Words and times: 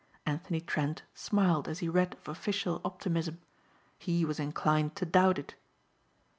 Anthony 0.25 0.59
Trent 0.59 1.03
smiled 1.13 1.67
as 1.67 1.77
he 1.77 1.87
read 1.87 2.15
of 2.15 2.27
official 2.27 2.81
optimism. 2.83 3.39
He 3.99 4.25
was 4.25 4.39
inclined 4.39 4.95
to 4.95 5.05
doubt 5.05 5.37
it. 5.37 5.53